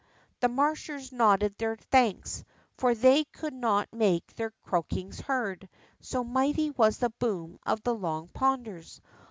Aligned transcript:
"The 0.41 0.49
Marshers 0.49 1.11
nodded 1.11 1.59
their 1.59 1.75
thanks, 1.75 2.43
for 2.75 2.95
they 2.95 3.23
could 3.23 3.53
not 3.53 3.93
make 3.93 4.33
their 4.33 4.49
croakings 4.63 5.19
heard, 5.19 5.69
so 5.99 6.23
mighty 6.23 6.71
was 6.71 6.97
the 6.97 7.11
boom 7.11 7.59
of 7.67 7.83
the 7.83 7.93
Long 7.93 8.27
Ponders. 8.29 8.99